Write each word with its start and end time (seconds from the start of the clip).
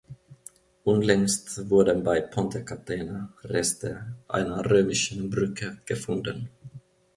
Unlängst 0.83 1.69
wurden 1.69 2.03
bei 2.03 2.21
Ponte 2.21 2.65
Catena 2.65 3.31
Reste 3.43 4.15
einer 4.27 4.67
römischen 4.67 5.29
Brücke 5.29 5.77
gefunden. 5.85 6.49